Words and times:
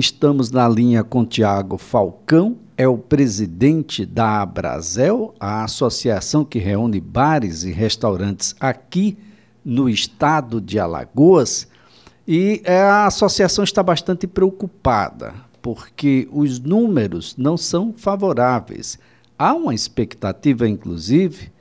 estamos 0.00 0.50
na 0.50 0.68
linha 0.68 1.04
com 1.04 1.24
Tiago 1.24 1.76
Falcão, 1.76 2.56
é 2.76 2.88
o 2.88 2.96
presidente 2.96 4.06
da 4.06 4.40
Abrazel, 4.40 5.34
a 5.38 5.62
associação 5.62 6.44
que 6.44 6.58
reúne 6.58 6.98
bares 6.98 7.62
e 7.62 7.70
restaurantes 7.70 8.56
aqui 8.58 9.18
no 9.62 9.88
estado 9.88 10.60
de 10.60 10.78
Alagoas. 10.78 11.68
E 12.26 12.62
a 12.66 13.06
associação 13.06 13.62
está 13.62 13.82
bastante 13.82 14.26
preocupada, 14.26 15.34
porque 15.60 16.26
os 16.32 16.58
números 16.58 17.34
não 17.36 17.56
são 17.56 17.92
favoráveis. 17.92 18.98
Há 19.38 19.52
uma 19.54 19.74
expectativa, 19.74 20.66
inclusive, 20.66 21.52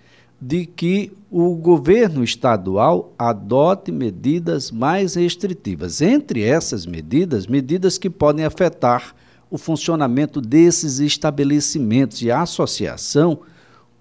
de 0.42 0.66
que 0.66 1.12
o 1.30 1.56
governo 1.56 2.24
estadual 2.24 3.14
adote 3.18 3.92
medidas 3.92 4.72
mais 4.72 5.16
restritivas. 5.16 6.02
Entre 6.02 6.44
essas 6.44 6.86
medidas, 6.86 7.46
medidas 7.46 7.98
que 7.98 8.10
podem 8.10 8.46
afetar 8.46 9.14
o 9.52 9.58
funcionamento 9.58 10.40
desses 10.40 11.00
estabelecimentos 11.00 12.22
e 12.22 12.32
a 12.32 12.42
associação 12.42 13.40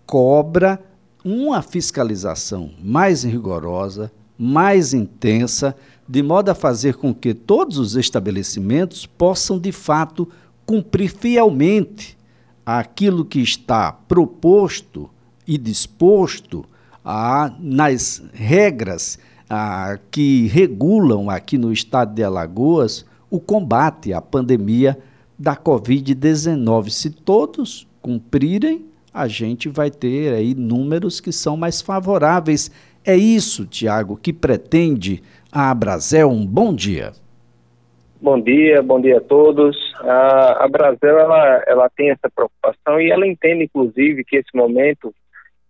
cobra 0.06 0.80
uma 1.24 1.60
fiscalização 1.62 2.70
mais 2.82 3.24
rigorosa, 3.24 4.12
mais 4.38 4.94
intensa, 4.94 5.74
de 6.08 6.22
modo 6.22 6.50
a 6.50 6.54
fazer 6.54 6.94
com 6.94 7.12
que 7.12 7.34
todos 7.34 7.78
os 7.78 7.96
estabelecimentos 7.96 9.04
possam 9.04 9.58
de 9.58 9.72
fato 9.72 10.28
cumprir 10.64 11.10
fielmente 11.10 12.16
aquilo 12.64 13.24
que 13.24 13.40
está 13.40 13.90
proposto 13.92 15.10
e 15.48 15.56
disposto 15.56 16.62
a, 17.02 17.50
nas 17.58 18.22
regras 18.34 19.18
a, 19.48 19.98
que 20.10 20.46
regulam 20.48 21.30
aqui 21.30 21.56
no 21.56 21.72
estado 21.72 22.14
de 22.14 22.22
Alagoas 22.22 23.06
o 23.30 23.40
combate 23.40 24.12
à 24.12 24.20
pandemia 24.20 24.98
da 25.38 25.56
Covid-19. 25.56 26.90
Se 26.90 27.10
todos 27.10 27.88
cumprirem, 28.02 28.84
a 29.12 29.26
gente 29.26 29.70
vai 29.70 29.90
ter 29.90 30.34
aí 30.34 30.54
números 30.54 31.18
que 31.18 31.32
são 31.32 31.56
mais 31.56 31.80
favoráveis. 31.80 32.70
É 33.02 33.16
isso, 33.16 33.66
Tiago, 33.66 34.16
que 34.16 34.34
pretende 34.34 35.22
a 35.50 35.70
Abrazel. 35.70 36.28
Um 36.28 36.46
bom 36.46 36.74
dia. 36.74 37.12
Bom 38.20 38.38
dia, 38.40 38.82
bom 38.82 39.00
dia 39.00 39.18
a 39.18 39.20
todos. 39.20 39.76
A, 40.00 40.64
a 40.64 40.68
Brasil 40.68 41.08
ela, 41.08 41.62
ela 41.66 41.88
tem 41.96 42.10
essa 42.10 42.28
preocupação 42.34 43.00
e 43.00 43.10
ela 43.10 43.26
entende, 43.26 43.64
inclusive, 43.64 44.24
que 44.24 44.36
esse 44.36 44.54
momento 44.54 45.14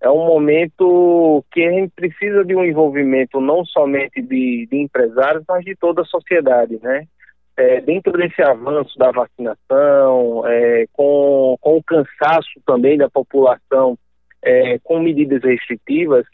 é 0.01 0.09
um 0.09 0.27
momento 0.27 1.45
que 1.51 1.63
a 1.65 1.73
gente 1.73 1.93
precisa 1.95 2.45
de 2.45 2.55
um 2.55 2.65
envolvimento 2.65 3.41
não 3.41 3.65
somente 3.65 4.23
de, 4.23 4.67
de 4.71 4.77
empresários, 4.77 5.45
mas 5.49 5.65
de 5.65 5.75
toda 5.75 6.03
a 6.03 6.07
sociedade, 6.07 6.79
né? 6.83 7.05
É, 7.57 7.81
dentro 7.81 8.13
desse 8.13 8.41
avanço 8.41 8.97
da 8.97 9.11
vacinação, 9.11 10.47
é, 10.47 10.87
com, 10.93 11.57
com 11.61 11.77
o 11.77 11.83
cansaço 11.83 12.61
também 12.65 12.97
da 12.97 13.11
população 13.11 13.99
é, 14.41 14.79
com 14.79 15.01
medidas 15.01 15.43
restritivas, 15.43 16.25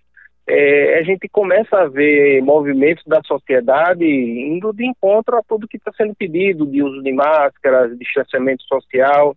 é, 0.46 0.98
a 0.98 1.02
gente 1.02 1.26
começa 1.30 1.74
a 1.78 1.88
ver 1.88 2.42
movimentos 2.42 3.02
da 3.06 3.22
sociedade 3.24 4.04
indo 4.04 4.74
de 4.74 4.86
encontro 4.86 5.38
a 5.38 5.42
tudo 5.42 5.66
que 5.66 5.78
está 5.78 5.90
sendo 5.96 6.14
pedido, 6.14 6.66
de 6.66 6.82
uso 6.82 7.02
de 7.02 7.12
máscaras, 7.12 7.98
distanciamento 7.98 8.62
social, 8.64 9.34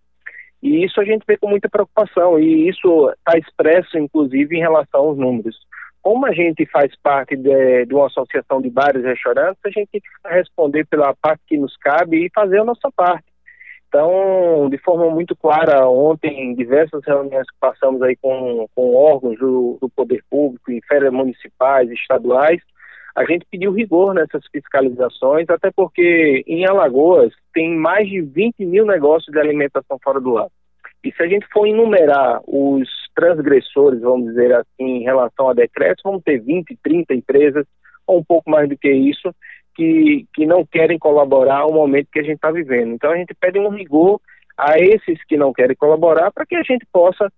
e 0.62 0.84
isso 0.84 1.00
a 1.00 1.06
gente 1.06 1.24
vê 1.28 1.38
com 1.38 1.50
muita 1.50 1.70
preocupação, 1.70 2.40
e 2.40 2.68
isso 2.68 3.10
está 3.12 3.38
expresso, 3.38 3.98
inclusive, 3.98 4.56
em 4.56 4.62
relação 4.62 5.02
aos 5.02 5.18
números. 5.18 5.56
Como 6.02 6.26
a 6.26 6.32
gente 6.32 6.66
faz 6.68 6.96
parte 7.02 7.36
de, 7.36 7.86
de 7.86 7.94
uma 7.94 8.08
associação 8.08 8.62
de 8.62 8.70
bares 8.70 9.04
e 9.04 9.08
restaurantes, 9.08 9.60
a 9.66 9.70
gente 9.70 9.90
tem 9.92 10.02
que 10.02 10.08
responder 10.30 10.86
pela 10.86 11.14
parte 11.16 11.42
que 11.48 11.58
nos 11.58 11.76
cabe 11.78 12.26
e 12.26 12.32
fazer 12.34 12.60
a 12.60 12.66
nossa 12.66 12.90
parte. 12.96 13.26
Então, 13.88 14.70
de 14.70 14.78
forma 14.80 15.10
muito 15.10 15.36
clara, 15.36 15.88
ontem, 15.88 16.52
em 16.52 16.56
diversas 16.56 17.02
reuniões 17.06 17.50
que 17.50 17.58
passamos 17.60 18.02
aí 18.02 18.16
com, 18.18 18.68
com 18.76 18.96
órgãos 18.96 19.38
do, 19.40 19.78
do 19.82 19.90
poder 19.90 20.24
público, 20.30 20.72
em 20.72 20.82
férias 20.82 21.14
municipais, 21.14 21.90
estaduais, 21.92 22.62
a 23.18 23.26
gente 23.26 23.48
pediu 23.50 23.72
rigor 23.72 24.14
nessas 24.14 24.44
fiscalizações, 24.52 25.50
até 25.50 25.72
porque 25.76 26.44
em 26.46 26.68
Alagoas 26.68 27.34
tem 27.52 27.76
mais 27.76 28.08
de 28.08 28.22
20 28.22 28.64
mil 28.64 28.86
negócios 28.86 29.34
de 29.34 29.40
alimentação 29.40 29.98
fora 30.04 30.22
do 30.22 30.38
ar. 30.38 30.48
E 31.04 31.12
se 31.12 31.24
a 31.24 31.28
gente 31.28 31.48
for 31.52 31.66
enumerar 31.66 32.42
os 32.46 32.88
transgressores, 33.16 34.02
vamos 34.02 34.28
dizer 34.28 34.54
assim, 34.54 34.98
em 35.00 35.04
relação 35.04 35.50
a 35.50 35.54
decretos, 35.56 36.04
vamos 36.04 36.22
ter 36.22 36.38
20, 36.38 36.78
30 36.84 37.16
empresas, 37.16 37.66
ou 38.06 38.20
um 38.20 38.24
pouco 38.24 38.52
mais 38.52 38.70
do 38.70 38.78
que 38.78 38.92
isso, 38.92 39.34
que, 39.74 40.28
que 40.36 40.46
não 40.46 40.64
querem 40.64 41.00
colaborar 41.00 41.62
ao 41.62 41.74
momento 41.74 42.10
que 42.12 42.20
a 42.20 42.24
gente 42.24 42.36
está 42.36 42.52
vivendo. 42.52 42.94
Então 42.94 43.12
a 43.12 43.18
gente 43.18 43.34
pede 43.34 43.58
um 43.58 43.70
rigor 43.70 44.22
a 44.56 44.78
esses 44.78 45.24
que 45.26 45.38
não 45.38 45.52
querem 45.52 45.76
colaborar 45.76 46.32
para 46.32 46.46
que 46.46 46.56
a 46.56 46.62
gente 46.62 46.86
possa 46.94 47.32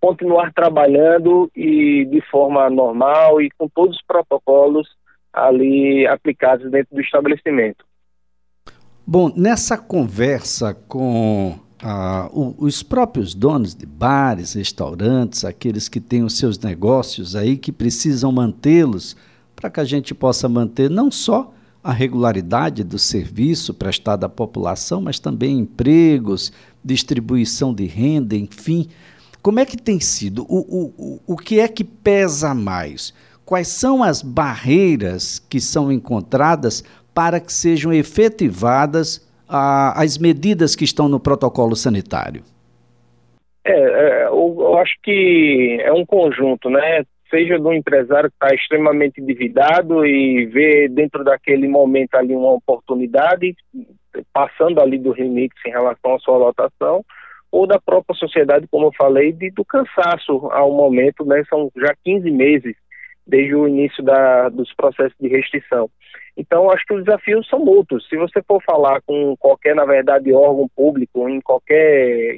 continuar 0.00 0.52
trabalhando 0.52 1.50
e 1.54 2.06
de 2.06 2.20
forma 2.30 2.68
normal 2.70 3.40
e 3.40 3.50
com 3.50 3.68
todos 3.68 3.96
os 3.96 4.02
protocolos 4.02 4.88
ali 5.32 6.06
aplicados 6.06 6.70
dentro 6.70 6.94
do 6.94 7.00
estabelecimento. 7.00 7.84
Bom, 9.06 9.32
nessa 9.36 9.76
conversa 9.76 10.74
com 10.74 11.58
ah, 11.82 12.28
os 12.32 12.82
próprios 12.82 13.34
donos 13.34 13.74
de 13.74 13.86
bares, 13.86 14.54
restaurantes, 14.54 15.44
aqueles 15.44 15.88
que 15.88 16.00
têm 16.00 16.22
os 16.22 16.38
seus 16.38 16.58
negócios 16.58 17.34
aí 17.34 17.56
que 17.56 17.72
precisam 17.72 18.30
mantê-los 18.30 19.16
para 19.54 19.70
que 19.70 19.80
a 19.80 19.84
gente 19.84 20.14
possa 20.14 20.48
manter 20.48 20.88
não 20.88 21.10
só 21.10 21.52
a 21.82 21.92
regularidade 21.92 22.84
do 22.84 22.98
serviço 22.98 23.72
prestado 23.72 24.24
à 24.24 24.28
população, 24.28 25.00
mas 25.00 25.18
também 25.18 25.58
empregos, 25.58 26.52
distribuição 26.84 27.72
de 27.72 27.86
renda, 27.86 28.36
enfim. 28.36 28.86
Como 29.42 29.58
é 29.58 29.64
que 29.64 29.76
tem 29.76 30.00
sido? 30.00 30.42
O, 30.42 30.58
o, 30.58 31.20
o 31.26 31.36
que 31.36 31.60
é 31.60 31.68
que 31.68 31.82
pesa 31.82 32.54
mais? 32.54 33.14
Quais 33.44 33.68
são 33.68 34.02
as 34.02 34.22
barreiras 34.22 35.38
que 35.38 35.60
são 35.60 35.90
encontradas 35.90 36.84
para 37.14 37.40
que 37.40 37.52
sejam 37.52 37.92
efetivadas 37.92 39.26
ah, 39.48 39.92
as 39.96 40.18
medidas 40.18 40.76
que 40.76 40.84
estão 40.84 41.08
no 41.08 41.18
protocolo 41.18 41.74
sanitário? 41.74 42.42
É, 43.64 43.72
é 43.72 44.26
eu, 44.26 44.56
eu, 44.58 44.78
acho 44.78 44.94
que 45.02 45.78
é 45.82 45.92
um 45.92 46.04
conjunto, 46.04 46.68
né? 46.68 47.04
Seja 47.30 47.58
do 47.58 47.72
empresário 47.72 48.30
que 48.30 48.36
está 48.36 48.54
extremamente 48.54 49.20
endividado 49.20 50.04
e 50.04 50.46
vê 50.46 50.88
dentro 50.88 51.24
daquele 51.24 51.66
momento 51.68 52.14
ali 52.16 52.34
uma 52.34 52.52
oportunidade, 52.52 53.54
passando 54.32 54.80
ali 54.80 54.98
do 54.98 55.12
remix 55.12 55.54
em 55.66 55.70
relação 55.70 56.14
à 56.14 56.18
sua 56.18 56.36
lotação, 56.36 57.04
ou 57.50 57.66
da 57.66 57.80
própria 57.80 58.16
sociedade, 58.16 58.68
como 58.70 58.86
eu 58.86 58.92
falei, 58.96 59.32
de, 59.32 59.50
do 59.50 59.64
cansaço 59.64 60.48
ao 60.52 60.72
momento, 60.72 61.24
né? 61.24 61.42
São 61.48 61.70
já 61.76 61.94
15 62.04 62.30
meses 62.30 62.76
desde 63.26 63.54
o 63.54 63.66
início 63.66 64.02
da, 64.02 64.48
dos 64.48 64.72
processos 64.74 65.16
de 65.20 65.28
restrição. 65.28 65.88
Então, 66.36 66.70
acho 66.70 66.84
que 66.86 66.94
os 66.94 67.04
desafios 67.04 67.48
são 67.48 67.58
mútuos. 67.58 68.08
Se 68.08 68.16
você 68.16 68.42
for 68.42 68.62
falar 68.62 69.00
com 69.02 69.36
qualquer, 69.36 69.74
na 69.74 69.84
verdade, 69.84 70.32
órgão 70.32 70.68
público, 70.74 71.28
em 71.28 71.40
qualquer 71.40 72.36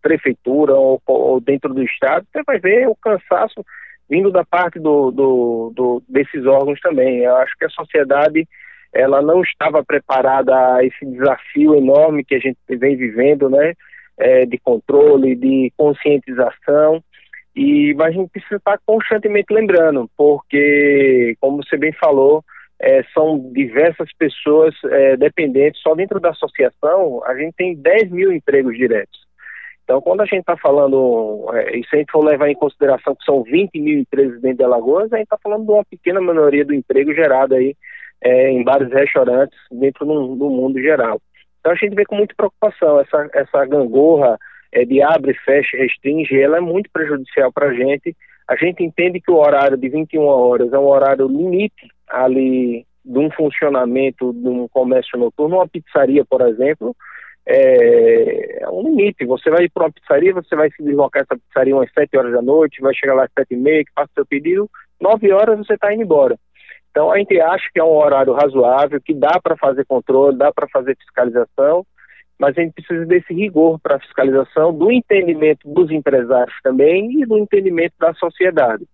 prefeitura 0.00 0.74
ou, 0.74 1.00
ou 1.06 1.40
dentro 1.40 1.72
do 1.72 1.82
Estado, 1.82 2.26
você 2.32 2.42
vai 2.46 2.58
ver 2.58 2.88
o 2.88 2.96
cansaço 2.96 3.64
vindo 4.08 4.30
da 4.30 4.44
parte 4.44 4.78
do, 4.78 5.10
do, 5.10 5.72
do, 5.74 6.02
desses 6.08 6.44
órgãos 6.46 6.80
também. 6.80 7.20
Eu 7.20 7.36
acho 7.36 7.52
que 7.58 7.64
a 7.64 7.70
sociedade 7.70 8.46
ela 8.92 9.20
não 9.20 9.42
estava 9.42 9.84
preparada 9.84 10.54
a 10.76 10.84
esse 10.84 11.04
desafio 11.04 11.74
enorme 11.74 12.24
que 12.24 12.34
a 12.34 12.38
gente 12.38 12.58
vem 12.68 12.96
vivendo, 12.96 13.50
né? 13.50 13.72
É, 14.18 14.46
de 14.46 14.58
controle, 14.58 15.34
de 15.34 15.72
conscientização. 15.76 17.02
E 17.54 17.94
a 18.00 18.10
gente 18.10 18.30
precisa 18.30 18.56
estar 18.56 18.78
constantemente 18.84 19.52
lembrando, 19.52 20.10
porque, 20.16 21.36
como 21.40 21.62
você 21.62 21.76
bem 21.76 21.92
falou, 21.92 22.44
é, 22.80 23.04
são 23.14 23.52
diversas 23.52 24.08
pessoas 24.18 24.74
é, 24.84 25.16
dependentes. 25.16 25.80
Só 25.80 25.94
dentro 25.94 26.18
da 26.18 26.30
associação, 26.30 27.22
a 27.24 27.34
gente 27.36 27.54
tem 27.54 27.76
10 27.76 28.10
mil 28.10 28.32
empregos 28.32 28.76
diretos. 28.76 29.24
Então, 29.84 30.00
quando 30.00 30.22
a 30.22 30.24
gente 30.24 30.40
está 30.40 30.56
falando, 30.56 31.46
é, 31.52 31.78
e 31.78 31.84
se 31.84 31.94
a 31.94 31.98
gente 31.98 32.10
for 32.10 32.24
levar 32.24 32.48
em 32.48 32.54
consideração 32.54 33.14
que 33.14 33.24
são 33.24 33.42
20 33.42 33.78
mil 33.78 33.98
empresas 34.00 34.40
dentro 34.40 34.58
de 34.58 34.64
Alagoas, 34.64 35.12
a 35.12 35.16
gente 35.16 35.26
está 35.26 35.38
falando 35.42 35.66
de 35.66 35.70
uma 35.70 35.84
pequena 35.84 36.20
minoria 36.20 36.64
do 36.64 36.74
emprego 36.74 37.14
gerado 37.14 37.54
aí 37.54 37.76
é, 38.22 38.50
em 38.50 38.64
vários 38.64 38.90
restaurantes 38.90 39.58
dentro 39.70 40.06
do 40.06 40.50
mundo 40.50 40.80
geral. 40.80 41.20
Então 41.64 41.72
a 41.72 41.76
gente 41.76 41.94
vê 41.94 42.04
com 42.04 42.16
muita 42.16 42.34
preocupação 42.36 43.00
essa, 43.00 43.26
essa 43.32 43.64
gangorra 43.64 44.38
é, 44.70 44.84
de 44.84 45.00
abre, 45.00 45.32
fecha, 45.46 45.78
restringe, 45.78 46.38
ela 46.38 46.58
é 46.58 46.60
muito 46.60 46.90
prejudicial 46.92 47.50
para 47.50 47.68
a 47.68 47.72
gente. 47.72 48.14
A 48.46 48.54
gente 48.54 48.84
entende 48.84 49.18
que 49.18 49.30
o 49.30 49.36
horário 49.36 49.74
de 49.74 49.88
21 49.88 50.20
horas 50.20 50.70
é 50.74 50.78
um 50.78 50.86
horário 50.86 51.26
limite 51.26 51.88
ali 52.06 52.84
de 53.02 53.18
um 53.18 53.30
funcionamento 53.30 54.34
de 54.34 54.46
um 54.46 54.68
comércio 54.68 55.18
noturno, 55.18 55.56
uma 55.56 55.66
pizzaria, 55.66 56.22
por 56.22 56.42
exemplo, 56.42 56.94
é, 57.46 58.62
é 58.62 58.68
um 58.68 58.82
limite. 58.82 59.24
Você 59.24 59.48
vai 59.48 59.66
para 59.66 59.84
uma 59.84 59.92
pizzaria, 59.92 60.34
você 60.34 60.54
vai 60.54 60.70
se 60.70 60.82
deslocar 60.82 61.22
essa 61.22 61.40
pizzaria 61.40 61.74
umas 61.74 61.90
7 61.94 62.14
horas 62.14 62.32
da 62.34 62.42
noite, 62.42 62.82
vai 62.82 62.92
chegar 62.94 63.14
lá 63.14 63.24
às 63.24 63.32
7 63.38 63.54
e 63.54 63.56
meia, 63.56 63.82
que 63.82 63.92
passa 63.94 64.10
seu 64.12 64.26
pedido, 64.26 64.68
9 65.00 65.32
horas 65.32 65.56
você 65.56 65.74
está 65.74 65.94
indo 65.94 66.02
embora. 66.02 66.36
Então 66.94 67.10
a 67.10 67.18
gente 67.18 67.40
acha 67.40 67.64
que 67.74 67.80
é 67.80 67.82
um 67.82 67.96
horário 67.96 68.32
razoável, 68.32 69.00
que 69.00 69.12
dá 69.12 69.40
para 69.42 69.56
fazer 69.56 69.84
controle, 69.84 70.38
dá 70.38 70.52
para 70.52 70.68
fazer 70.68 70.96
fiscalização, 70.96 71.84
mas 72.38 72.56
a 72.56 72.60
gente 72.60 72.74
precisa 72.74 73.04
desse 73.04 73.34
rigor 73.34 73.80
para 73.80 73.96
a 73.96 73.98
fiscalização, 73.98 74.72
do 74.72 74.92
entendimento 74.92 75.68
dos 75.68 75.90
empresários 75.90 76.54
também 76.62 77.20
e 77.20 77.26
do 77.26 77.36
entendimento 77.36 77.94
da 77.98 78.14
sociedade. 78.14 78.84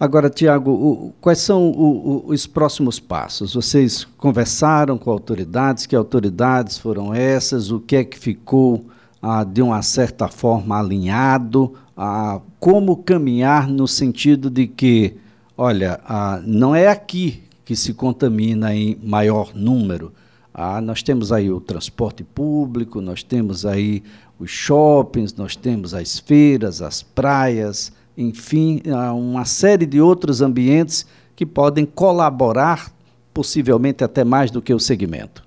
Agora, 0.00 0.28
Tiago, 0.28 1.14
quais 1.20 1.38
são 1.38 1.70
o, 1.70 2.24
o, 2.26 2.32
os 2.32 2.44
próximos 2.44 2.98
passos? 2.98 3.54
Vocês 3.54 4.02
conversaram 4.02 4.98
com 4.98 5.12
autoridades? 5.12 5.86
Que 5.86 5.94
autoridades 5.94 6.76
foram 6.76 7.14
essas? 7.14 7.70
O 7.70 7.78
que 7.78 7.94
é 7.94 8.02
que 8.02 8.18
ficou 8.18 8.84
ah, 9.22 9.44
de 9.44 9.62
uma 9.62 9.80
certa 9.82 10.26
forma 10.26 10.76
alinhado? 10.76 11.72
Ah, 11.96 12.40
como 12.58 13.04
caminhar 13.04 13.68
no 13.68 13.86
sentido 13.86 14.50
de 14.50 14.66
que, 14.66 15.16
olha, 15.60 16.00
ah, 16.08 16.40
não 16.42 16.74
é 16.74 16.88
aqui 16.88 17.42
que 17.66 17.76
se 17.76 17.92
contamina 17.92 18.74
em 18.74 18.96
maior 19.02 19.54
número. 19.54 20.10
Ah, 20.54 20.80
nós 20.80 21.02
temos 21.02 21.30
aí 21.30 21.50
o 21.50 21.60
transporte 21.60 22.24
público, 22.24 23.02
nós 23.02 23.22
temos 23.22 23.66
aí 23.66 24.02
os 24.38 24.50
shoppings, 24.50 25.36
nós 25.36 25.54
temos 25.54 25.92
as 25.92 26.18
feiras, 26.18 26.80
as 26.80 27.02
praias, 27.02 27.94
enfim, 28.16 28.80
uma 29.14 29.44
série 29.44 29.84
de 29.84 30.00
outros 30.00 30.40
ambientes 30.40 31.06
que 31.36 31.44
podem 31.44 31.84
colaborar, 31.84 32.90
possivelmente 33.34 34.02
até 34.02 34.24
mais 34.24 34.50
do 34.50 34.62
que 34.62 34.72
o 34.72 34.80
segmento. 34.80 35.46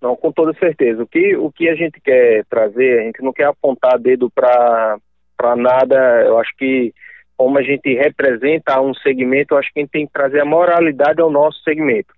Não, 0.00 0.16
com 0.16 0.32
toda 0.32 0.54
certeza. 0.54 1.02
O 1.02 1.06
que, 1.06 1.36
o 1.36 1.52
que 1.52 1.68
a 1.68 1.74
gente 1.74 2.00
quer 2.00 2.46
trazer, 2.46 3.00
a 3.00 3.02
gente 3.04 3.22
não 3.22 3.32
quer 3.32 3.44
apontar 3.44 3.98
dedo 3.98 4.30
para 4.30 4.98
nada, 5.54 6.22
eu 6.24 6.38
acho 6.38 6.50
que 6.56 6.94
como 7.36 7.58
a 7.58 7.62
gente 7.62 7.94
representa 7.94 8.80
um 8.80 8.94
segmento, 8.94 9.56
acho 9.56 9.72
que 9.72 9.80
a 9.80 9.82
gente 9.82 9.90
tem 9.90 10.06
que 10.06 10.12
trazer 10.12 10.40
a 10.40 10.44
moralidade 10.44 11.20
ao 11.20 11.30
nosso 11.30 11.60
segmento. 11.62 12.12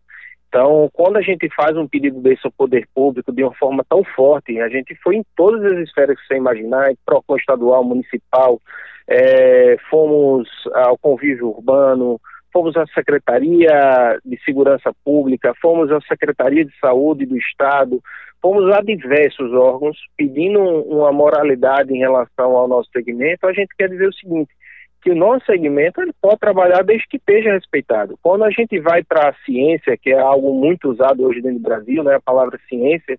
Então, 0.48 0.88
quando 0.92 1.16
a 1.16 1.22
gente 1.22 1.48
faz 1.54 1.76
um 1.76 1.86
pedido 1.86 2.20
desse 2.20 2.46
ao 2.46 2.52
poder 2.52 2.86
público 2.94 3.32
de 3.32 3.42
uma 3.42 3.54
forma 3.54 3.84
tão 3.88 4.02
forte, 4.04 4.58
a 4.60 4.68
gente 4.68 4.94
foi 5.02 5.16
em 5.16 5.24
todas 5.36 5.62
as 5.64 5.78
esferas 5.78 6.18
que 6.18 6.26
você 6.26 6.36
imaginar, 6.36 6.92
PROCON 7.04 7.36
estadual, 7.36 7.84
municipal, 7.84 8.60
é, 9.08 9.76
fomos 9.90 10.48
ao 10.72 10.96
convívio 10.96 11.48
urbano, 11.48 12.20
fomos 12.52 12.76
à 12.76 12.86
Secretaria 12.86 14.18
de 14.24 14.42
Segurança 14.44 14.90
Pública, 15.04 15.52
fomos 15.60 15.92
à 15.92 16.00
Secretaria 16.02 16.64
de 16.64 16.72
Saúde 16.78 17.26
do 17.26 17.36
Estado, 17.36 18.00
fomos 18.40 18.72
a 18.74 18.80
diversos 18.80 19.52
órgãos 19.52 19.98
pedindo 20.16 20.60
uma 20.60 21.12
moralidade 21.12 21.92
em 21.92 21.98
relação 21.98 22.56
ao 22.56 22.66
nosso 22.66 22.88
segmento. 22.92 23.46
A 23.46 23.52
gente 23.52 23.74
quer 23.76 23.90
dizer 23.90 24.08
o 24.08 24.14
seguinte, 24.14 24.50
que 25.06 25.10
o 25.12 25.14
nosso 25.14 25.46
segmento 25.46 26.02
ele 26.02 26.12
pode 26.20 26.40
trabalhar 26.40 26.82
desde 26.82 27.06
que 27.06 27.16
esteja 27.16 27.52
respeitado. 27.52 28.18
Quando 28.20 28.42
a 28.42 28.50
gente 28.50 28.80
vai 28.80 29.04
para 29.04 29.28
a 29.28 29.34
ciência, 29.44 29.96
que 29.96 30.10
é 30.10 30.18
algo 30.18 30.52
muito 30.52 30.90
usado 30.90 31.22
hoje 31.22 31.40
dentro 31.40 31.60
do 31.60 31.68
Brasil, 31.68 32.02
né, 32.02 32.16
a 32.16 32.20
palavra 32.20 32.58
ciência, 32.68 33.16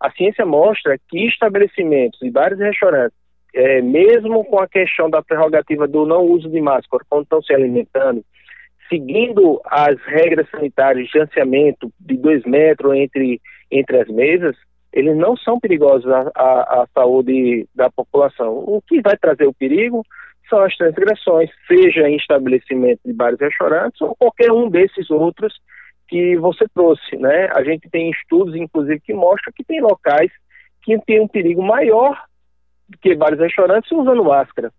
a 0.00 0.10
ciência 0.12 0.46
mostra 0.46 0.96
que 1.10 1.26
estabelecimentos 1.26 2.18
e 2.22 2.28
e 2.28 2.64
restaurantes 2.64 3.18
é, 3.54 3.82
mesmo 3.82 4.46
com 4.46 4.58
a 4.58 4.66
questão 4.66 5.10
da 5.10 5.22
prerrogativa 5.22 5.86
do 5.86 6.06
não 6.06 6.22
uso 6.22 6.48
de 6.48 6.58
máscara, 6.58 7.04
quando 7.06 7.24
estão 7.24 7.42
se 7.42 7.52
alimentando, 7.52 8.24
seguindo 8.88 9.60
as 9.66 10.00
regras 10.06 10.48
sanitárias 10.48 11.06
de 11.06 11.12
distanciamento 11.12 11.92
de 12.00 12.16
dois 12.16 12.42
metros 12.46 12.94
entre, 12.94 13.42
entre 13.70 14.00
as 14.00 14.08
mesas, 14.08 14.56
eles 14.90 15.14
não 15.14 15.36
são 15.36 15.60
perigosos 15.60 16.10
à, 16.10 16.30
à, 16.34 16.82
à 16.82 16.86
saúde 16.94 17.68
da 17.74 17.90
população. 17.90 18.56
O 18.56 18.80
que 18.80 19.02
vai 19.02 19.18
trazer 19.18 19.44
o 19.44 19.52
perigo 19.52 20.02
são 20.48 20.60
as 20.62 20.76
transgressões, 20.76 21.50
seja 21.66 22.08
em 22.08 22.16
estabelecimento 22.16 23.00
de 23.04 23.12
bares 23.12 23.40
e 23.40 23.44
restaurantes 23.44 24.00
ou 24.00 24.14
qualquer 24.16 24.52
um 24.52 24.68
desses 24.68 25.10
outros 25.10 25.54
que 26.08 26.36
você 26.36 26.66
trouxe, 26.74 27.16
né? 27.16 27.48
A 27.52 27.64
gente 27.64 27.88
tem 27.90 28.10
estudos, 28.10 28.54
inclusive, 28.54 29.00
que 29.00 29.12
mostram 29.12 29.52
que 29.54 29.64
tem 29.64 29.80
locais 29.80 30.30
que 30.82 30.96
tem 31.04 31.20
um 31.20 31.26
perigo 31.26 31.62
maior 31.62 32.16
que 33.02 33.16
vários 33.16 33.40
restaurantes 33.40 33.90
usando 33.90 34.24
máscara. 34.24 34.72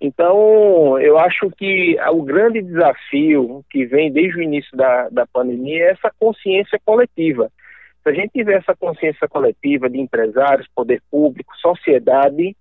Então, 0.00 0.98
eu 0.98 1.16
acho 1.16 1.48
que 1.56 1.96
o 2.10 2.22
grande 2.22 2.60
desafio 2.60 3.64
que 3.70 3.86
vem 3.86 4.12
desde 4.12 4.38
o 4.38 4.42
início 4.42 4.76
da, 4.76 5.08
da 5.08 5.26
pandemia 5.26 5.84
é 5.84 5.90
essa 5.92 6.12
consciência 6.18 6.78
coletiva. 6.84 7.50
Se 8.02 8.10
a 8.10 8.12
gente 8.12 8.32
tiver 8.32 8.58
essa 8.58 8.74
consciência 8.74 9.28
coletiva 9.28 9.88
de 9.88 9.98
empresários, 9.98 10.68
poder 10.74 11.00
público, 11.10 11.56
sociedade, 11.56 12.56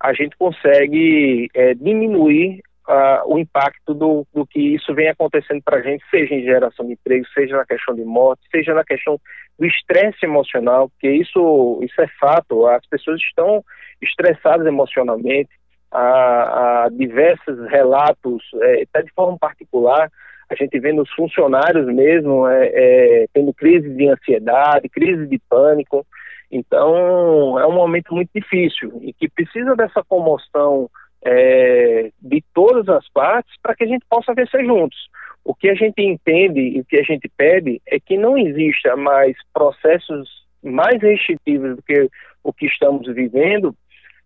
a 0.00 0.12
gente 0.12 0.36
consegue 0.36 1.48
é, 1.54 1.74
diminuir 1.74 2.60
uh, 2.88 3.32
o 3.32 3.38
impacto 3.38 3.94
do, 3.94 4.26
do, 4.34 4.46
que 4.46 4.74
isso 4.74 4.94
vem 4.94 5.08
acontecendo 5.08 5.62
para 5.62 5.78
a 5.78 5.82
gente, 5.82 6.04
seja 6.10 6.34
em 6.34 6.42
geração 6.42 6.86
de 6.86 6.92
emprego, 6.92 7.26
seja 7.34 7.56
na 7.56 7.64
questão 7.64 7.94
de 7.94 8.04
morte, 8.04 8.42
seja 8.50 8.74
na 8.74 8.84
questão 8.84 9.18
do 9.58 9.66
estresse 9.66 10.24
emocional, 10.24 10.90
porque 10.90 11.10
isso, 11.10 11.80
isso 11.82 12.00
é 12.00 12.08
fato, 12.20 12.66
as 12.66 12.86
pessoas 12.86 13.20
estão 13.20 13.64
estressadas 14.02 14.66
emocionalmente, 14.66 15.50
há, 15.90 16.84
há 16.84 16.88
diversos 16.90 17.58
relatos, 17.70 18.42
é, 18.62 18.82
até 18.82 19.02
de 19.02 19.12
forma 19.12 19.38
particular, 19.38 20.10
a 20.50 20.54
gente 20.54 20.78
vê 20.78 20.92
nos 20.92 21.10
funcionários 21.12 21.86
mesmo 21.86 22.46
é, 22.46 22.70
é, 22.74 23.26
tendo 23.32 23.52
crise 23.54 23.88
de 23.90 24.08
ansiedade, 24.08 24.88
crise 24.88 25.26
de 25.26 25.40
pânico. 25.48 26.06
Então, 26.50 27.58
é 27.58 27.66
um 27.66 27.72
momento 27.72 28.14
muito 28.14 28.30
difícil 28.34 29.00
e 29.02 29.12
que 29.12 29.28
precisa 29.28 29.74
dessa 29.74 30.02
comoção 30.04 30.88
é, 31.24 32.10
de 32.20 32.44
todas 32.52 32.88
as 32.88 33.08
partes 33.08 33.54
para 33.62 33.74
que 33.74 33.84
a 33.84 33.86
gente 33.86 34.04
possa 34.08 34.34
vencer 34.34 34.64
juntos. 34.64 35.08
O 35.44 35.54
que 35.54 35.68
a 35.68 35.74
gente 35.74 36.00
entende 36.02 36.60
e 36.60 36.80
o 36.80 36.84
que 36.84 36.98
a 36.98 37.02
gente 37.02 37.28
pede 37.36 37.80
é 37.86 37.98
que 37.98 38.16
não 38.16 38.36
exista 38.36 38.96
mais 38.96 39.36
processos 39.52 40.44
mais 40.62 41.00
restritivos 41.02 41.76
do 41.76 41.82
que 41.82 42.08
o 42.42 42.52
que 42.52 42.66
estamos 42.66 43.06
vivendo 43.14 43.74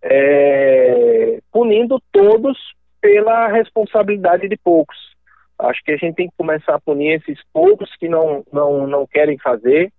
é, 0.02 1.38
punindo 1.52 2.00
todos 2.12 2.56
pela 3.00 3.48
responsabilidade 3.48 4.48
de 4.48 4.56
poucos. 4.56 4.96
Acho 5.58 5.82
que 5.82 5.92
a 5.92 5.96
gente 5.96 6.14
tem 6.14 6.28
que 6.28 6.36
começar 6.36 6.76
a 6.76 6.80
punir 6.80 7.14
esses 7.14 7.40
poucos 7.52 7.90
que 7.96 8.08
não, 8.08 8.44
não, 8.52 8.86
não 8.86 9.06
querem 9.06 9.36
fazer 9.38 9.92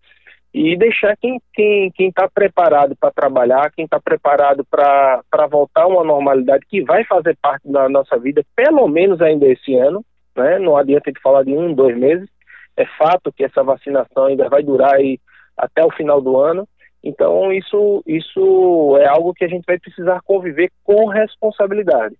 e 0.53 0.75
deixar 0.77 1.15
quem 1.17 1.35
está 1.35 1.47
quem, 1.53 1.91
quem 1.91 2.11
tá 2.11 2.29
preparado 2.33 2.95
para 2.99 3.11
trabalhar, 3.11 3.71
quem 3.71 3.85
está 3.85 3.99
preparado 3.99 4.65
para 4.65 5.47
voltar 5.49 5.83
a 5.83 5.87
uma 5.87 6.03
normalidade 6.03 6.65
que 6.67 6.81
vai 6.83 7.03
fazer 7.05 7.37
parte 7.41 7.69
da 7.71 7.87
nossa 7.87 8.17
vida, 8.17 8.43
pelo 8.55 8.87
menos 8.87 9.21
ainda 9.21 9.45
esse 9.47 9.75
ano, 9.75 10.03
né? 10.35 10.57
não 10.57 10.75
adianta 10.75 11.09
gente 11.09 11.21
falar 11.21 11.43
de 11.43 11.53
um, 11.53 11.73
dois 11.73 11.95
meses, 11.97 12.27
é 12.75 12.85
fato 12.97 13.31
que 13.31 13.43
essa 13.43 13.63
vacinação 13.63 14.25
ainda 14.25 14.49
vai 14.49 14.63
durar 14.63 14.95
aí 14.95 15.19
até 15.57 15.83
o 15.85 15.91
final 15.91 16.21
do 16.21 16.37
ano, 16.37 16.67
então, 17.03 17.51
isso, 17.53 18.03
isso 18.05 18.97
é 18.99 19.07
algo 19.07 19.33
que 19.33 19.45
a 19.45 19.47
gente 19.47 19.65
vai 19.65 19.79
precisar 19.79 20.21
conviver 20.21 20.69
com 20.83 21.07
responsabilidade. 21.07 22.15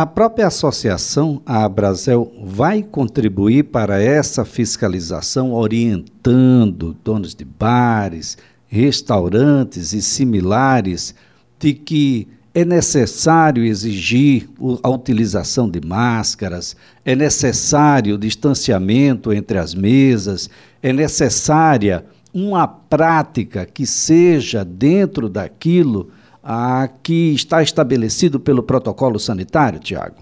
A 0.00 0.06
própria 0.06 0.46
associação, 0.46 1.42
a 1.44 1.62
Abrazel, 1.62 2.32
vai 2.42 2.82
contribuir 2.82 3.64
para 3.64 4.02
essa 4.02 4.46
fiscalização, 4.46 5.52
orientando 5.52 6.96
donos 7.04 7.34
de 7.34 7.44
bares, 7.44 8.38
restaurantes 8.66 9.92
e 9.92 10.00
similares 10.00 11.14
de 11.58 11.74
que 11.74 12.26
é 12.54 12.64
necessário 12.64 13.62
exigir 13.62 14.48
a 14.82 14.88
utilização 14.88 15.68
de 15.68 15.86
máscaras, 15.86 16.74
é 17.04 17.14
necessário 17.14 18.16
distanciamento 18.16 19.34
entre 19.34 19.58
as 19.58 19.74
mesas, 19.74 20.48
é 20.82 20.94
necessária 20.94 22.06
uma 22.32 22.66
prática 22.66 23.66
que 23.66 23.84
seja 23.84 24.64
dentro 24.64 25.28
daquilo 25.28 26.08
a 26.52 26.88
que 26.88 27.32
está 27.32 27.62
estabelecido 27.62 28.40
pelo 28.40 28.60
protocolo 28.60 29.20
sanitário, 29.20 29.78
Tiago? 29.78 30.16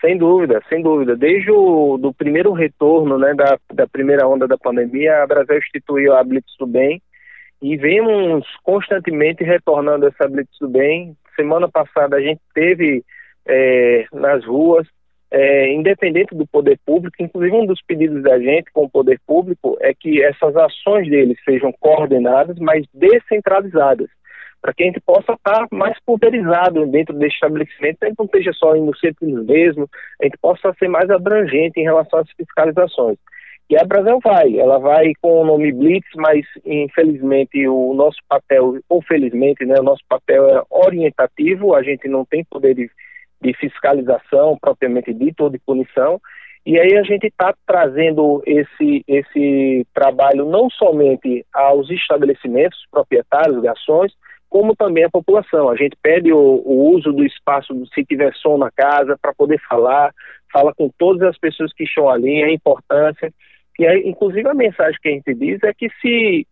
Sem 0.00 0.16
dúvida, 0.16 0.62
sem 0.68 0.80
dúvida. 0.80 1.16
Desde 1.16 1.50
o 1.50 1.98
do 1.98 2.14
primeiro 2.14 2.52
retorno 2.52 3.18
né, 3.18 3.34
da, 3.34 3.58
da 3.74 3.86
primeira 3.88 4.28
onda 4.28 4.46
da 4.46 4.56
pandemia, 4.56 5.20
a 5.20 5.26
Brasil 5.26 5.58
instituiu 5.58 6.14
a 6.14 6.22
Blitz 6.22 6.54
do 6.60 6.66
Bem 6.66 7.02
e 7.60 7.76
vemos 7.76 8.46
constantemente 8.62 9.42
retornando 9.42 10.06
essa 10.06 10.28
Blitz 10.28 10.56
do 10.60 10.68
Bem. 10.68 11.16
Semana 11.34 11.68
passada 11.68 12.16
a 12.16 12.20
gente 12.20 12.40
teve 12.54 13.02
é, 13.44 14.06
nas 14.12 14.44
ruas 14.44 14.86
é, 15.28 15.72
independente 15.72 16.36
do 16.36 16.46
poder 16.46 16.78
público, 16.86 17.16
inclusive 17.18 17.56
um 17.56 17.66
dos 17.66 17.80
pedidos 17.82 18.22
da 18.22 18.38
gente 18.38 18.70
com 18.72 18.84
o 18.84 18.90
poder 18.90 19.18
público 19.26 19.76
é 19.80 19.92
que 19.92 20.22
essas 20.22 20.54
ações 20.54 21.08
deles 21.08 21.38
sejam 21.44 21.72
coordenadas, 21.80 22.58
mas 22.60 22.86
descentralizadas, 22.92 24.08
para 24.62 24.72
que 24.72 24.84
a 24.84 24.86
gente 24.86 25.00
possa 25.00 25.32
estar 25.32 25.66
mais 25.72 25.98
pulverizado 26.06 26.86
dentro 26.86 27.14
desse 27.18 27.34
estabelecimento, 27.34 27.98
a 28.00 28.06
gente 28.06 28.18
não 28.18 28.26
esteja 28.26 28.52
só 28.54 28.76
indo 28.76 28.96
sempre 28.96 29.26
no 29.26 29.44
mesmo, 29.44 29.90
a 30.20 30.24
gente 30.24 30.38
possa 30.40 30.72
ser 30.78 30.88
mais 30.88 31.10
abrangente 31.10 31.80
em 31.80 31.84
relação 31.84 32.20
às 32.20 32.30
fiscalizações. 32.30 33.18
E 33.68 33.76
a 33.76 33.84
Brasil 33.84 34.18
vai, 34.22 34.58
ela 34.58 34.78
vai 34.78 35.12
com 35.20 35.40
o 35.40 35.44
nome 35.44 35.72
Blitz, 35.72 36.08
mas 36.16 36.46
infelizmente 36.64 37.66
o 37.66 37.92
nosso 37.92 38.18
papel, 38.28 38.78
ou 38.88 39.02
felizmente, 39.02 39.64
né, 39.64 39.74
o 39.80 39.82
nosso 39.82 40.02
papel 40.08 40.48
é 40.48 40.62
orientativo, 40.70 41.74
a 41.74 41.82
gente 41.82 42.06
não 42.08 42.24
tem 42.24 42.44
poder 42.44 42.74
de 42.74 42.88
de 43.42 43.52
fiscalização 43.54 44.56
propriamente 44.58 45.12
dito 45.12 45.44
ou 45.44 45.50
de 45.50 45.58
punição. 45.58 46.20
E 46.64 46.78
aí 46.78 46.96
a 46.96 47.02
gente 47.02 47.26
está 47.26 47.52
trazendo 47.66 48.40
esse, 48.46 49.04
esse 49.08 49.84
trabalho 49.92 50.44
não 50.48 50.70
somente 50.70 51.44
aos 51.52 51.90
estabelecimentos 51.90 52.78
proprietários 52.88 53.60
de 53.60 53.66
ações, 53.66 54.12
como 54.52 54.76
também 54.76 55.02
à 55.02 55.08
população. 55.10 55.70
A 55.70 55.76
gente 55.76 55.96
pede 56.02 56.30
o, 56.30 56.38
o 56.38 56.94
uso 56.94 57.10
do 57.10 57.24
espaço, 57.24 57.74
se 57.94 58.04
tiver 58.04 58.34
som 58.34 58.58
na 58.58 58.70
casa, 58.70 59.16
para 59.20 59.32
poder 59.32 59.58
falar, 59.66 60.12
fala 60.52 60.74
com 60.74 60.90
todas 60.98 61.26
as 61.26 61.38
pessoas 61.38 61.72
que 61.72 61.84
estão 61.84 62.06
ali, 62.10 62.44
a 62.44 62.52
importância. 62.52 63.32
E 63.78 63.86
aí, 63.86 64.02
inclusive 64.04 64.46
a 64.46 64.52
mensagem 64.52 64.98
que 65.02 65.08
a 65.08 65.12
gente 65.12 65.34
diz 65.34 65.58
é 65.62 65.72
que 65.72 65.88
se 66.02 66.46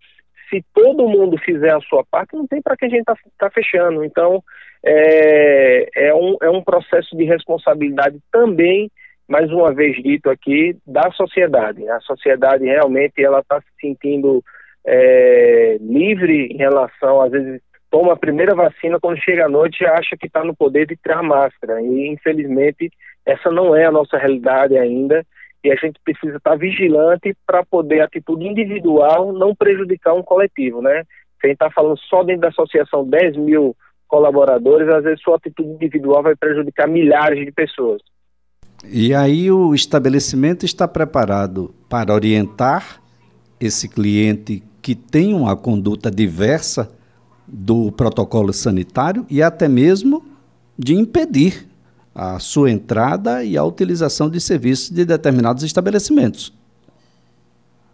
se 0.48 0.64
todo 0.74 1.08
mundo 1.08 1.38
fizer 1.38 1.72
a 1.72 1.80
sua 1.82 2.02
parte, 2.10 2.34
não 2.34 2.44
tem 2.44 2.60
para 2.60 2.76
que 2.76 2.86
a 2.86 2.88
gente 2.88 3.02
está 3.02 3.14
tá 3.38 3.50
fechando. 3.50 4.02
Então, 4.02 4.42
é, 4.84 6.08
é, 6.08 6.14
um, 6.14 6.36
é 6.42 6.50
um 6.50 6.60
processo 6.60 7.16
de 7.16 7.22
responsabilidade 7.22 8.18
também, 8.32 8.90
mais 9.28 9.48
uma 9.52 9.72
vez 9.72 10.02
dito 10.02 10.28
aqui, 10.28 10.76
da 10.84 11.08
sociedade. 11.12 11.88
A 11.88 12.00
sociedade 12.00 12.64
realmente 12.64 13.22
ela 13.22 13.38
está 13.40 13.60
se 13.60 13.68
sentindo 13.80 14.42
é, 14.84 15.76
livre 15.80 16.46
em 16.46 16.56
relação, 16.56 17.20
às 17.20 17.30
vezes, 17.30 17.60
toma 17.90 18.12
a 18.12 18.16
primeira 18.16 18.54
vacina, 18.54 19.00
quando 19.00 19.20
chega 19.20 19.46
à 19.46 19.48
noite 19.48 19.84
acha 19.84 20.16
que 20.16 20.26
está 20.26 20.44
no 20.44 20.54
poder 20.54 20.86
de 20.86 20.96
tirar 20.96 21.18
a 21.18 21.22
máscara. 21.22 21.82
E, 21.82 22.08
infelizmente, 22.08 22.90
essa 23.26 23.50
não 23.50 23.74
é 23.74 23.84
a 23.84 23.92
nossa 23.92 24.16
realidade 24.16 24.76
ainda 24.78 25.24
e 25.62 25.70
a 25.70 25.76
gente 25.76 26.00
precisa 26.02 26.36
estar 26.36 26.56
vigilante 26.56 27.36
para 27.46 27.64
poder 27.64 28.00
a 28.00 28.04
atitude 28.04 28.46
individual 28.46 29.32
não 29.32 29.54
prejudicar 29.54 30.14
um 30.14 30.22
coletivo, 30.22 30.80
né? 30.80 31.04
Se 31.38 31.46
a 31.46 31.48
gente 31.48 31.56
está 31.56 31.70
falando 31.70 31.98
só 31.98 32.22
dentro 32.22 32.42
da 32.42 32.48
associação 32.48 33.06
10 33.06 33.36
mil 33.36 33.76
colaboradores, 34.08 34.88
às 34.88 35.04
vezes 35.04 35.22
sua 35.22 35.36
atitude 35.36 35.68
individual 35.68 36.22
vai 36.22 36.34
prejudicar 36.34 36.88
milhares 36.88 37.44
de 37.44 37.52
pessoas. 37.52 38.00
E 38.90 39.14
aí 39.14 39.50
o 39.50 39.74
estabelecimento 39.74 40.64
está 40.64 40.88
preparado 40.88 41.74
para 41.88 42.14
orientar 42.14 43.00
esse 43.60 43.88
cliente 43.88 44.62
que 44.80 44.94
tem 44.94 45.34
uma 45.34 45.54
conduta 45.54 46.10
diversa 46.10 46.90
do 47.52 47.92
protocolo 47.92 48.52
sanitário 48.52 49.26
e 49.30 49.42
até 49.42 49.68
mesmo 49.68 50.24
de 50.78 50.94
impedir 50.94 51.66
a 52.14 52.38
sua 52.38 52.70
entrada 52.70 53.44
e 53.44 53.56
a 53.56 53.64
utilização 53.64 54.28
de 54.30 54.40
serviços 54.40 54.90
de 54.90 55.04
determinados 55.04 55.62
estabelecimentos. 55.62 56.52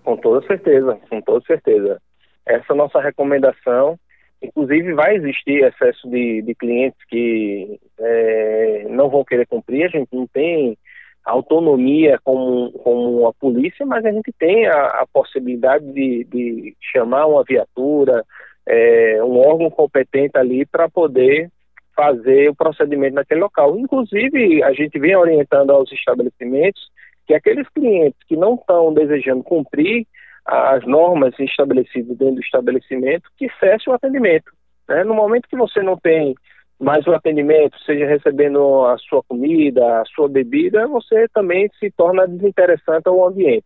Com 0.02 0.16
toda 0.16 0.46
certeza, 0.46 0.98
com 1.10 1.20
toda 1.20 1.44
certeza. 1.46 2.00
Essa 2.46 2.74
nossa 2.74 3.00
recomendação. 3.00 3.98
Inclusive, 4.40 4.92
vai 4.94 5.16
existir 5.16 5.64
excesso 5.64 6.08
de, 6.08 6.42
de 6.42 6.54
clientes 6.54 6.98
que 7.08 7.80
é, 7.98 8.86
não 8.90 9.08
vão 9.08 9.24
querer 9.24 9.46
cumprir. 9.46 9.84
A 9.84 9.88
gente 9.88 10.08
não 10.12 10.26
tem 10.26 10.78
autonomia 11.26 12.20
como, 12.22 12.70
como 12.72 13.26
a 13.26 13.32
polícia, 13.32 13.84
mas 13.84 14.04
a 14.04 14.12
gente 14.12 14.32
tem 14.38 14.66
a, 14.66 15.00
a 15.00 15.06
possibilidade 15.12 15.84
de, 15.92 16.24
de, 16.24 16.76
chamar 16.92 17.26
uma 17.26 17.42
viatura, 17.42 18.24
é, 18.66 19.22
um 19.22 19.38
órgão 19.38 19.70
competente 19.70 20.36
ali 20.36 20.66
para 20.66 20.88
poder 20.88 21.50
fazer 21.94 22.50
o 22.50 22.54
procedimento 22.54 23.14
naquele 23.14 23.40
local. 23.40 23.78
Inclusive, 23.78 24.62
a 24.62 24.72
gente 24.72 24.98
vem 24.98 25.16
orientando 25.16 25.70
aos 25.70 25.90
estabelecimentos 25.90 26.82
que 27.26 27.34
aqueles 27.34 27.68
clientes 27.70 28.18
que 28.28 28.36
não 28.36 28.54
estão 28.54 28.92
desejando 28.92 29.42
cumprir 29.42 30.06
as 30.44 30.84
normas 30.86 31.34
estabelecidas 31.40 32.16
dentro 32.16 32.36
do 32.36 32.40
estabelecimento, 32.40 33.28
que 33.36 33.48
cesse 33.58 33.90
o 33.90 33.92
atendimento. 33.92 34.52
Né? 34.88 35.02
No 35.02 35.14
momento 35.14 35.48
que 35.48 35.56
você 35.56 35.82
não 35.82 35.96
tem 35.96 36.34
mais 36.78 37.06
o 37.06 37.12
atendimento, 37.12 37.76
seja 37.80 38.06
recebendo 38.06 38.84
a 38.84 38.98
sua 38.98 39.22
comida, 39.24 40.00
a 40.00 40.04
sua 40.04 40.28
bebida, 40.28 40.86
você 40.86 41.26
também 41.32 41.68
se 41.80 41.90
torna 41.90 42.28
desinteressante 42.28 43.08
ao 43.08 43.26
ambiente. 43.26 43.64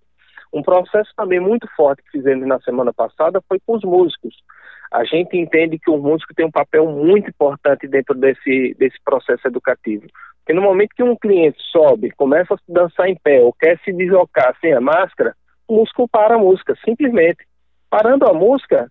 Um 0.53 0.63
processo 0.63 1.11
também 1.17 1.39
muito 1.39 1.69
forte 1.77 2.03
que 2.03 2.11
fizemos 2.13 2.47
na 2.47 2.61
semana 2.61 2.93
passada 2.93 3.43
foi 3.49 3.59
com 3.67 3.77
os 3.77 3.83
músicos 3.83 4.35
a 4.91 5.05
gente 5.05 5.37
entende 5.37 5.79
que 5.79 5.91
o 5.91 5.99
músico 5.99 6.35
tem 6.35 6.45
um 6.45 6.51
papel 6.51 6.87
muito 6.87 7.31
importante 7.31 7.87
dentro 7.87 8.15
desse, 8.15 8.75
desse 8.79 8.97
processo 9.05 9.47
educativo. 9.47 10.07
Porque 10.39 10.53
no 10.53 10.63
momento 10.63 10.95
que 10.97 11.03
um 11.03 11.17
cliente 11.17 11.59
sobe, 11.71 12.11
começa 12.11 12.55
a 12.55 12.59
dançar 12.69 13.09
em 13.09 13.15
pé 13.15 13.41
ou 13.41 13.53
quer 13.53 13.79
se 13.85 13.93
deslocar 13.93 14.57
sem 14.61 14.73
a 14.73 14.81
máscara, 14.81 15.35
o 15.69 15.77
músico 15.77 16.09
para 16.09 16.35
a 16.35 16.39
música, 16.39 16.75
simplesmente. 16.85 17.47
Parando 17.89 18.27
a 18.27 18.33
música, 18.33 18.91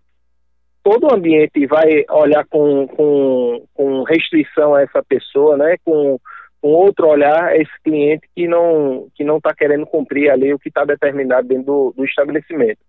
todo 0.83 1.07
o 1.07 1.13
ambiente 1.13 1.65
vai 1.65 2.05
olhar 2.09 2.45
com, 2.47 2.87
com, 2.87 3.65
com 3.73 4.03
restrição 4.03 4.75
a 4.75 4.81
essa 4.81 5.03
pessoa, 5.03 5.57
né? 5.57 5.75
com, 5.83 6.17
com 6.61 6.69
outro 6.69 7.07
olhar 7.07 7.45
a 7.45 7.57
esse 7.57 7.71
cliente 7.83 8.27
que 8.35 8.47
não 8.47 9.07
que 9.15 9.23
não 9.23 9.37
está 9.37 9.53
querendo 9.53 9.85
cumprir 9.85 10.29
ali 10.29 10.53
o 10.53 10.59
que 10.59 10.69
está 10.69 10.85
determinado 10.85 11.47
dentro 11.47 11.65
do, 11.65 11.93
do 11.97 12.05
estabelecimento. 12.05 12.79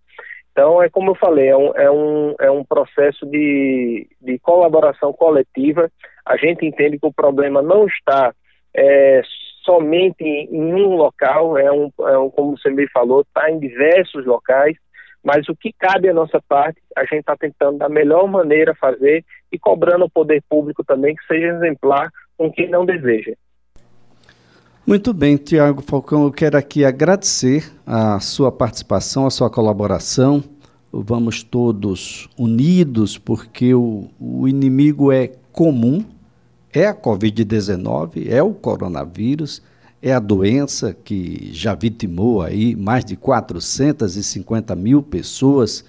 Então, 0.53 0.83
é 0.83 0.89
como 0.89 1.13
eu 1.13 1.15
falei, 1.15 1.49
é 1.49 1.57
um, 1.57 1.73
é 1.75 1.91
um, 1.91 2.35
é 2.41 2.51
um 2.51 2.65
processo 2.65 3.25
de, 3.27 4.09
de 4.21 4.39
colaboração 4.41 5.13
coletiva. 5.13 5.91
A 6.27 6.37
gente 6.37 6.67
entende 6.67 6.99
que 6.99 7.07
o 7.07 7.13
problema 7.13 7.63
não 7.63 7.87
está 7.87 8.35
é, 8.75 9.23
somente 9.65 10.25
em 10.25 10.75
um 10.75 10.97
local, 10.97 11.57
é 11.57 11.71
um, 11.71 11.91
é 12.01 12.19
um 12.19 12.31
como 12.31 12.57
você 12.57 12.71
me 12.71 12.89
falou, 12.89 13.21
está 13.23 13.51
em 13.51 13.59
diversos 13.59 14.27
locais, 14.27 14.77
mas 15.23 15.49
o 15.49 15.55
que 15.55 15.73
cabe 15.79 16.09
à 16.09 16.15
nossa 16.15 16.41
parte, 16.49 16.81
a 16.97 17.03
gente 17.03 17.21
está 17.21 17.37
tentando 17.37 17.79
da 17.79 17.89
melhor 17.89 18.27
maneira 18.27 18.75
fazer 18.75 19.25
e 19.53 19.59
cobrando 19.59 20.07
o 20.07 20.11
poder 20.11 20.43
público 20.49 20.83
também 20.83 21.15
que 21.15 21.25
seja 21.27 21.49
exemplar 21.49 22.11
com 22.37 22.51
quem 22.51 22.69
não 22.69 22.87
deseja. 22.87 23.35
Muito 24.91 25.13
bem, 25.13 25.37
Tiago 25.37 25.83
Falcão, 25.83 26.25
eu 26.25 26.33
quero 26.33 26.59
aqui 26.59 26.85
agradecer 26.85 27.73
a 27.87 28.19
sua 28.19 28.51
participação, 28.51 29.25
a 29.25 29.31
sua 29.31 29.49
colaboração. 29.49 30.43
Vamos 30.93 31.45
todos 31.45 32.29
unidos, 32.37 33.17
porque 33.17 33.73
o, 33.73 34.09
o 34.19 34.49
inimigo 34.49 35.13
é 35.13 35.31
comum, 35.53 36.05
é 36.73 36.89
a 36.89 36.93
Covid-19, 36.93 38.29
é 38.29 38.43
o 38.43 38.53
coronavírus, 38.53 39.63
é 40.03 40.13
a 40.13 40.19
doença 40.19 40.93
que 40.93 41.51
já 41.53 41.73
vitimou 41.73 42.43
aí 42.43 42.75
mais 42.75 43.05
de 43.05 43.15
450 43.15 44.75
mil 44.75 45.05
pessoas 45.05 45.85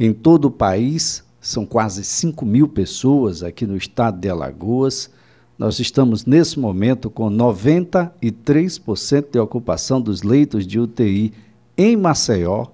em 0.00 0.14
todo 0.14 0.46
o 0.46 0.50
país, 0.50 1.22
são 1.42 1.66
quase 1.66 2.02
5 2.02 2.46
mil 2.46 2.66
pessoas 2.68 3.42
aqui 3.42 3.66
no 3.66 3.76
estado 3.76 4.18
de 4.18 4.30
Alagoas. 4.30 5.10
Nós 5.58 5.80
estamos 5.80 6.26
nesse 6.26 6.58
momento 6.58 7.08
com 7.08 7.30
93% 7.30 9.30
de 9.32 9.38
ocupação 9.38 9.98
dos 10.00 10.22
leitos 10.22 10.66
de 10.66 10.78
UTI 10.78 11.32
em 11.78 11.96
Maceió, 11.96 12.66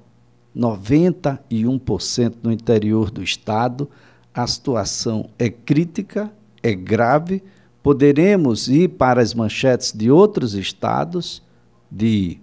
91% 0.56 2.34
no 2.42 2.50
interior 2.50 3.08
do 3.10 3.22
estado. 3.22 3.88
A 4.34 4.46
situação 4.48 5.30
é 5.38 5.48
crítica, 5.48 6.32
é 6.60 6.74
grave. 6.74 7.40
Poderemos 7.82 8.68
ir 8.68 8.88
para 8.88 9.22
as 9.22 9.32
manchetes 9.32 9.92
de 9.92 10.10
outros 10.10 10.54
estados, 10.54 11.40
de 11.90 12.38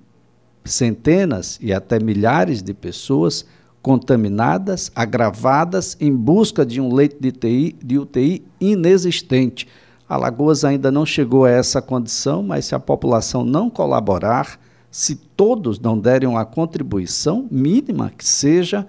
centenas 0.63 1.60
e 1.62 1.74
até 1.74 2.00
milhares 2.00 2.63
de 2.63 2.74
pessoas 2.74 3.46
contaminadas, 3.81 4.91
agravadas, 4.96 5.98
em 6.00 6.15
busca 6.15 6.65
de 6.65 6.79
um 6.79 6.93
leito 6.93 7.17
de 7.19 7.29
UTI, 7.29 7.75
de 7.84 7.98
UTI 7.98 8.46
inexistente. 8.60 9.67
Alagoas 10.10 10.66
ainda 10.66 10.92
não 10.92 11.06
chegou 11.06 11.46
a 11.46 11.51
essa 11.51 11.80
condição, 11.80 12.42
mas 12.42 12.66
se 12.66 12.74
a 12.74 12.80
população 12.80 13.46
não 13.46 13.70
colaborar, 13.70 14.60
se 14.89 15.16
todos 15.16 15.80
não 15.80 16.00
derem 16.00 16.28
uma 16.28 16.44
contribuição 16.44 17.48
mínima 17.51 18.12
que 18.18 18.25
seja, 18.25 18.88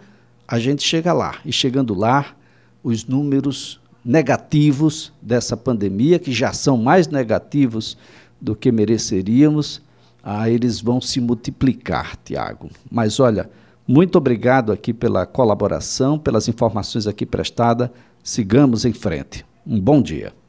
a 0.48 0.58
gente 0.58 0.82
chega 0.82 1.12
lá. 1.12 1.36
E 1.44 1.52
chegando 1.52 1.92
lá, 1.92 2.34
os 2.82 3.04
números 3.04 3.78
negativos 4.02 5.12
dessa 5.20 5.58
pandemia, 5.58 6.18
que 6.18 6.32
já 6.32 6.54
são 6.54 6.78
mais 6.78 7.06
negativos 7.06 7.98
do 8.40 8.56
que 8.56 8.72
mereceríamos, 8.72 9.82
ah, 10.22 10.48
eles 10.48 10.80
vão 10.80 11.02
se 11.02 11.20
multiplicar, 11.20 12.16
Tiago. 12.24 12.70
Mas 12.90 13.20
olha, 13.20 13.50
muito 13.86 14.16
obrigado 14.16 14.72
aqui 14.72 14.94
pela 14.94 15.26
colaboração, 15.26 16.18
pelas 16.18 16.48
informações 16.48 17.06
aqui 17.06 17.26
prestadas. 17.26 17.90
Sigamos 18.22 18.86
em 18.86 18.92
frente. 18.94 19.44
Um 19.66 19.78
bom 19.78 20.00
dia. 20.00 20.39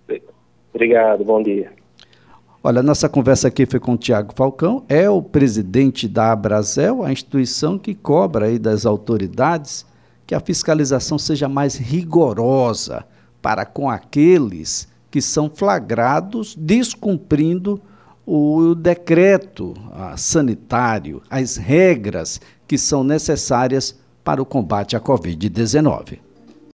Obrigado, 0.82 1.24
bom 1.24 1.44
dia. 1.44 1.72
Olha, 2.64 2.82
nossa 2.82 3.08
conversa 3.08 3.50
aqui 3.50 3.68
foi 3.68 3.80
com 3.80 3.94
o 3.94 3.98
Tiago 3.98 4.34
Falcão, 4.36 4.84
é 4.90 5.08
o 5.08 5.22
presidente 5.22 6.08
da 6.08 6.32
Abrazel, 6.32 7.04
a 7.04 7.12
instituição 7.12 7.78
que 7.78 7.94
cobra 7.94 8.48
aí 8.48 8.58
das 8.58 8.84
autoridades 8.84 9.86
que 10.26 10.34
a 10.34 10.40
fiscalização 10.40 11.20
seja 11.20 11.48
mais 11.48 11.76
rigorosa 11.76 13.06
para 13.44 13.64
com 13.64 13.92
aqueles 13.92 14.88
que 15.12 15.22
são 15.22 15.52
flagrados 15.54 16.56
descumprindo 16.56 17.80
o 18.26 18.74
decreto 18.74 19.76
sanitário, 20.18 21.22
as 21.30 21.58
regras 21.58 22.42
que 22.68 22.76
são 22.76 23.04
necessárias 23.04 24.00
para 24.24 24.42
o 24.42 24.46
combate 24.48 24.96
à 24.96 25.00
Covid-19. 25.00 26.31